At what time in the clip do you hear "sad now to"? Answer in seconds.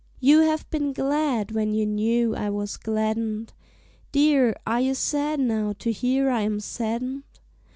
4.95-5.91